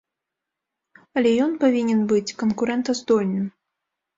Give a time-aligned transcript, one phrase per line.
[1.21, 3.45] Але ён павінен быць канкурэнтаздольным.